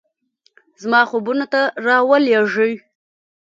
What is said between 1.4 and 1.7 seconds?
ته